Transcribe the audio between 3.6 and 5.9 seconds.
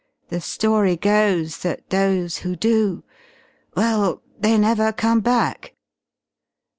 well they never come back."